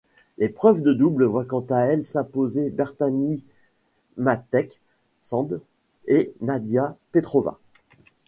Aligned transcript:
L'épreuve 0.39 0.81
de 0.81 0.93
double 0.93 1.25
voit 1.25 1.45
quant 1.45 1.63
à 1.69 1.81
elle 1.81 2.03
s'imposer 2.03 2.71
Bethanie 2.71 3.43
Mattek-Sands 4.17 5.59
et 6.07 6.33
Nadia 6.41 6.95
Petrova. 7.11 7.59